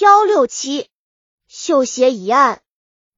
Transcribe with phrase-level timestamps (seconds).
[0.00, 0.88] 幺六七
[1.46, 2.62] 绣鞋一案。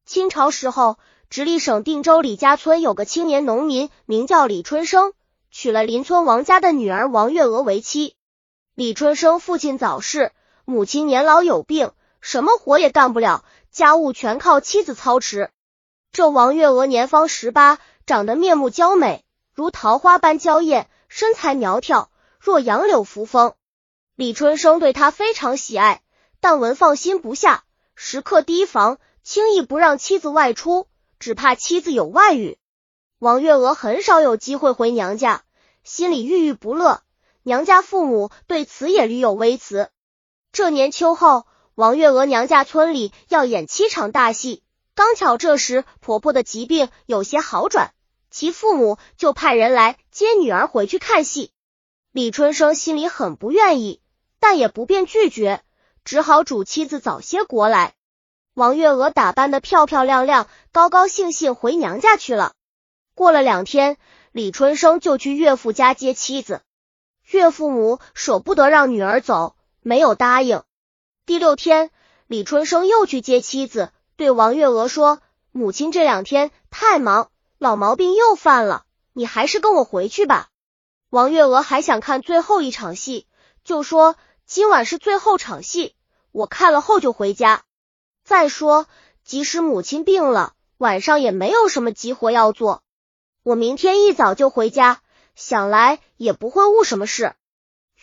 [0.04, 0.98] 清朝时候，
[1.30, 5.12] 直隶省定州李家村有个青年农民，名叫李春生，
[5.52, 8.16] 娶了邻村王家的女儿王月娥为妻。
[8.74, 10.32] 李春生父亲早逝，
[10.64, 15.50] 母亲年老有病，什么活也干不了，家务全靠妻子操持。
[16.10, 19.22] 这王月娥年方十八，长得面目娇美，
[19.54, 22.10] 如桃花般娇艳，身材苗条，
[22.40, 23.54] 若杨柳扶风。
[24.16, 26.02] 李春生对她非常喜爱。
[26.42, 27.62] 但文放心不下，
[27.94, 30.88] 时刻提防，轻易不让妻子外出，
[31.20, 32.58] 只怕妻子有外遇。
[33.20, 35.44] 王月娥很少有机会回娘家，
[35.84, 37.04] 心里郁郁不乐。
[37.44, 39.90] 娘家父母对此也屡有微词。
[40.50, 44.64] 这年秋后，王月娥娘家村里要演七场大戏，
[44.96, 47.94] 刚巧这时婆婆的疾病有些好转，
[48.32, 51.52] 其父母就派人来接女儿回去看戏。
[52.10, 54.00] 李春生心里很不愿意，
[54.40, 55.62] 但也不便拒绝。
[56.04, 57.94] 只好嘱妻子早些过来。
[58.54, 62.52] 王月娥打扮的漂漂亮亮，高高兴兴回娘家去了。
[63.14, 63.96] 过了两天，
[64.30, 66.60] 李春生就去岳父家接妻子。
[67.30, 70.64] 岳父母舍不得让女儿走，没有答应。
[71.24, 71.90] 第六天，
[72.26, 78.84] 李春生又去接妻子，对王月娥说：“母亲这两天太忙，老毛病又犯了，
[79.14, 80.48] 你还是跟我回去吧。”
[81.08, 83.26] 王月娥还想看最后一场戏，
[83.64, 84.16] 就说。
[84.46, 85.94] 今晚是最后场戏，
[86.30, 87.62] 我看了后就回家。
[88.24, 88.86] 再说，
[89.24, 92.82] 即使母亲病了，晚上也没有什么急活要做。
[93.42, 95.00] 我明天一早就回家，
[95.34, 97.34] 想来也不会误什么事。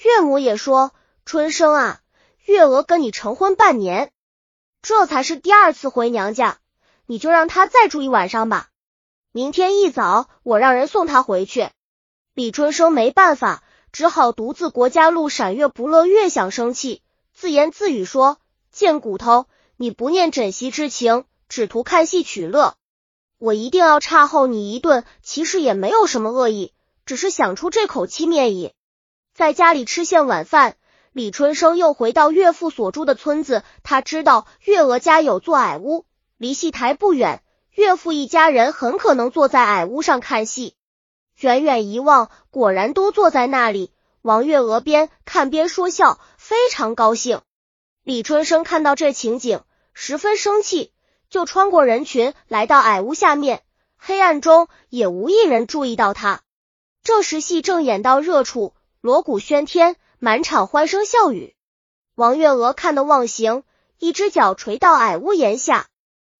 [0.01, 0.91] 岳母也说
[1.25, 2.01] ：“春生啊，
[2.45, 4.11] 月娥跟你成婚半年，
[4.81, 6.57] 这才是第二次回娘家，
[7.05, 8.69] 你就让她再住一晚上吧。
[9.31, 11.69] 明天一早我让人送她回去。”
[12.33, 13.63] 李春生没办法。
[13.91, 17.01] 只好独自国家路闪月不乐，越想生气，
[17.33, 18.37] 自言自语说
[18.71, 22.75] ：“贱骨头，你不念枕席之情，只图看戏取乐，
[23.39, 25.03] 我一定要差后你一顿。
[25.23, 26.73] 其实也没有什么恶意，
[27.05, 28.73] 只是想出这口气面矣。”
[29.33, 30.75] 在家里吃现晚饭，
[31.13, 33.63] 李春生又回到岳父所住的村子。
[33.83, 36.05] 他知道月娥家有座矮屋，
[36.37, 37.41] 离戏台不远，
[37.73, 40.75] 岳父一家人很可能坐在矮屋上看戏。
[41.39, 43.93] 远远一望，果然都坐在那里。
[44.21, 47.41] 王月娥边看边说笑，非常高兴。
[48.03, 49.61] 李春生看到这情景，
[49.93, 50.91] 十分生气，
[51.29, 53.61] 就穿过人群来到矮屋下面。
[53.97, 56.41] 黑暗中也无一人注意到他。
[57.03, 61.55] 这时戏正演到热处，锣鼓喧天，满场欢声笑语。
[62.15, 63.63] 王月娥看得忘形，
[63.97, 65.87] 一只脚垂到矮屋檐下。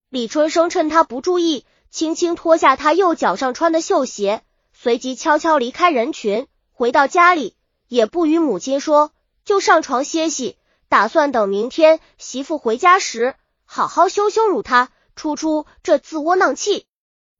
[0.10, 4.44] 李春生趁他不注意，轻轻脱下他右脚上穿的绣鞋。
[4.82, 7.54] 随即悄悄离开人群，回到家里，
[7.90, 9.12] 也不与母亲说，
[9.44, 10.58] 就上床歇息，
[10.88, 13.36] 打算等明天媳妇回家时，
[13.66, 14.88] 好好羞羞辱她，
[15.18, 16.88] 出出这自窝囊气。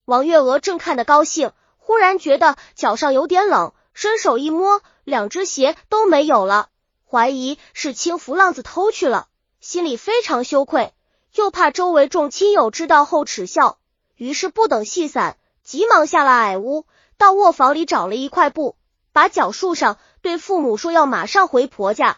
[0.04, 6.68] 王月娥正看得高兴，忽然觉得脚上有点冷，伸手一摸，两只鞋都没有了，
[7.10, 9.30] 怀疑是轻浮浪子偷去了，
[9.62, 10.94] 心里非常羞愧，
[11.34, 13.80] 又怕周围众亲友知道后耻笑，
[14.18, 16.86] 于是不等戏散，急忙下了矮屋。
[17.20, 18.78] 到卧房里找了一块布，
[19.12, 22.18] 把脚束上，对父母说要马上回婆家。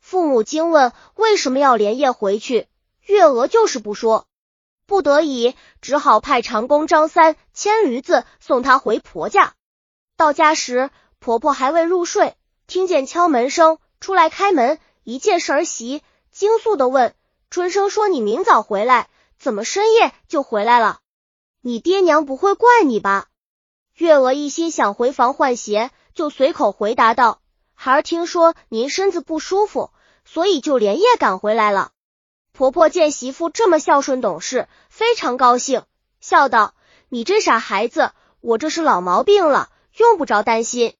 [0.00, 2.66] 父母惊问为什么要连夜回去，
[3.02, 4.26] 月娥就是不说，
[4.86, 9.52] 不得已只好派长工张三牵驴子送她回婆家。
[10.16, 10.88] 到家时，
[11.18, 12.34] 婆婆还未入睡，
[12.66, 17.14] 听见敲门声，出来开门，一见是儿媳，惊肃的问
[17.50, 21.00] ：“春生说你明早回来，怎么深夜就回来了？
[21.60, 23.26] 你爹娘不会怪你吧？”
[23.94, 27.42] 月娥一心想回房换鞋，就随口回答道
[27.74, 29.90] ：“孩儿听说您身子不舒服，
[30.24, 31.92] 所以就连夜赶回来了。”
[32.52, 35.84] 婆婆见媳妇这么孝顺懂事，非常高兴，
[36.20, 36.74] 笑道
[37.10, 40.94] ：“你这傻孩子，我这是老毛病了，用不着担心。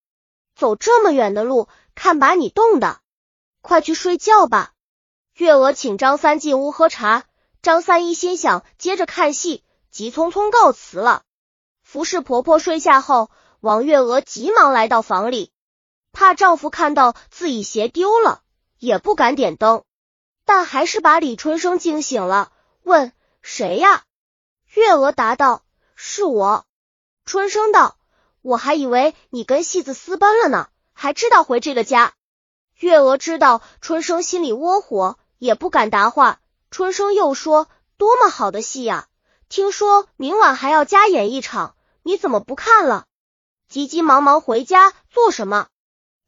[0.54, 3.00] 走这么远的路，看把你冻的，
[3.62, 4.72] 快去睡觉吧。”
[5.36, 7.24] 月娥请张三进屋喝茶，
[7.62, 11.22] 张三一心想接着看戏，急匆匆告辞了。
[11.92, 13.28] 服侍婆婆睡下后，
[13.60, 15.52] 王月娥急忙来到房里，
[16.10, 18.40] 怕丈夫看到自己鞋丢了，
[18.78, 19.84] 也不敢点灯，
[20.46, 22.50] 但还是把李春生惊醒了，
[22.82, 23.12] 问
[23.42, 24.04] 谁呀？
[24.72, 26.64] 月娥答道：“是我。”
[27.26, 27.98] 春生道
[28.40, 32.14] ：“我还以为你跟戏子私奔了呢，还知道回这个家。”
[32.80, 36.40] 月娥知道春生心里窝火，也不敢答话。
[36.70, 37.68] 春生又说
[37.98, 39.08] ：“多么好的戏呀！
[39.50, 43.06] 听说明晚还要加演一场。”你怎么不看了？
[43.68, 45.68] 急急忙忙回家做什么？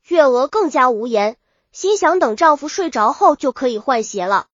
[0.07, 1.37] 月娥更加无言，
[1.73, 4.47] 心想等丈夫睡着后就可以换鞋了。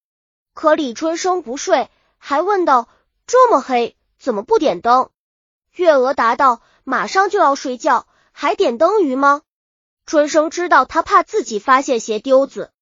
[0.55, 2.89] 可李春生不睡，还问道
[3.27, 5.11] ：“这么黑，怎么不点灯？”
[5.75, 9.43] 月娥答道：“马上就要睡觉，还点灯鱼吗？”
[10.07, 12.73] 春生知道他怕自己发现鞋丢子，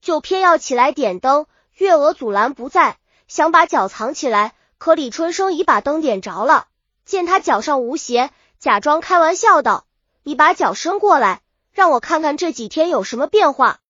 [0.00, 1.46] 就偏要起来点灯。
[1.74, 2.98] 月娥阻拦不在，
[3.28, 6.68] 想把脚藏起来，可李春生已把灯点着了。
[7.04, 9.86] 见他脚上无鞋，假装开玩笑道
[10.22, 13.80] ：“你把脚伸过来，让我看看这几天有什么变化。”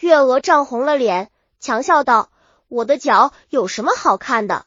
[0.00, 1.30] 月娥涨红了脸，
[1.60, 2.30] 强笑道
[2.68, 4.66] ：“我的脚有什么好看的？”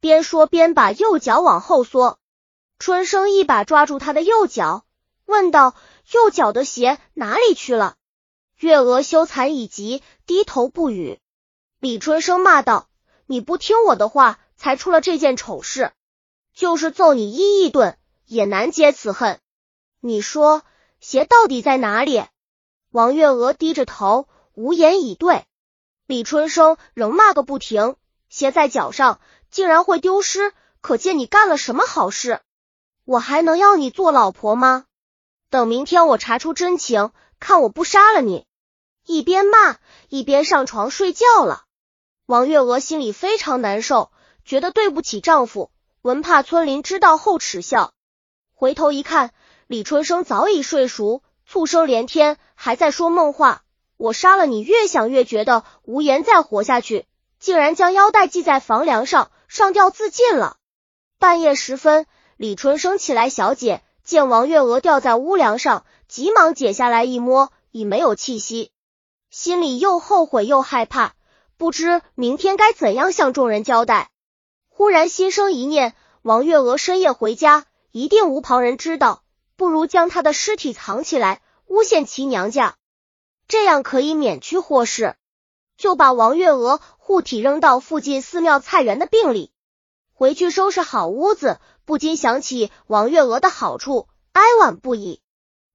[0.00, 2.18] 边说边把右脚往后缩。
[2.78, 4.84] 春生一把抓住他的右脚，
[5.26, 5.74] 问道
[6.12, 7.96] ：“右脚的鞋哪里去了？”
[8.58, 11.18] 月娥羞惭已极，低头不语。
[11.78, 12.88] 李春生骂道
[13.26, 15.92] ：“你不听我的话，才出了这件丑事，
[16.54, 19.40] 就是揍你一亿顿，也难解此恨。
[20.00, 20.62] 你说
[21.00, 22.24] 鞋到底在哪里？”
[22.90, 25.44] 王月娥低着头，无言以对。
[26.06, 27.94] 李春生仍骂个不停
[28.28, 29.20] ：“鞋在脚上，
[29.50, 32.40] 竟然会丢失，可见你干了什么好事。”
[33.04, 34.86] 我还能要你做老婆吗？
[35.50, 37.10] 等明天我查出真情，
[37.40, 38.46] 看我不杀了你！
[39.04, 41.64] 一边骂一边上床睡觉了。
[42.26, 44.12] 王月娥心里非常难受，
[44.44, 47.92] 觉得对不起丈夫，闻怕村邻知道后耻笑。
[48.54, 49.32] 回头一看，
[49.66, 53.64] 李春生早已睡熟，醋声连天，还在说梦话。
[53.98, 57.04] 我杀了你，越想越觉得无颜再活下去，
[57.38, 60.56] 竟然将腰带系在房梁上，上吊自尽了。
[61.18, 62.06] 半夜时分。
[62.38, 68.72] 李春生起来，小姐见王月娥吊在屋梁上，急忙解下来一摸，已没有气息，
[69.28, 71.12] 心里又后悔又害怕，
[71.58, 74.08] 不知明天该怎样向众人交代。
[74.80, 79.22] 忽然心生一念，王月娥深夜回家，一定无旁人知道，
[79.54, 82.76] 不如将她的尸体藏起来，诬陷其娘家，
[83.46, 85.16] 这样可以免去祸事。
[85.76, 89.52] 就把王月娥护体扔到附近寺庙菜园的病里，
[90.14, 91.60] 回去收拾好屋子。
[91.84, 95.20] 不禁想起王月娥的好处，哀婉不已。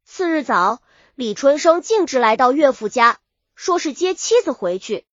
[0.03, 0.79] 次日早，
[1.13, 3.19] 李春生径直来到岳父家，
[3.53, 5.05] 说是接妻子回去。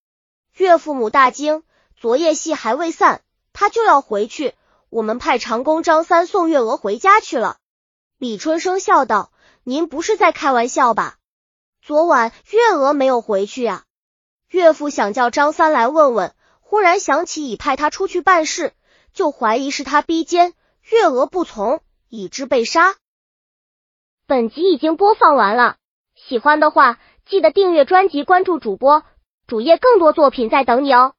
[0.57, 1.63] 岳父母大惊，
[1.95, 3.21] 昨夜戏还未散，
[3.63, 4.55] 他就要回去。
[4.91, 7.59] 我们派长工张三送月娥回家去了。
[8.19, 9.31] 李春生笑道
[9.63, 11.15] ：“您不是在开玩笑吧？
[11.81, 13.85] 昨晚月娥没有回去呀？”
[14.51, 18.73] 岳父想叫张三来问问，忽然想起已派他出去办事，
[19.13, 20.55] 就怀疑是他逼奸。
[20.91, 22.97] 月娥不从，以致被杀。
[24.27, 25.77] 本集已经播放完了，
[26.17, 29.05] 喜欢的话记得订阅专辑，关注主播
[29.47, 31.15] 主页，更多作品在等你哦。